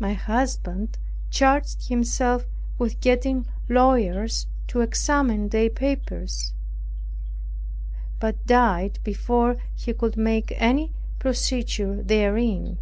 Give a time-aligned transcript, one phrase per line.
[0.00, 0.98] My husband
[1.30, 6.52] charged himself with getting lawyers to examine their papers,
[8.18, 10.90] but died before he could make any
[11.20, 12.78] procedure therein.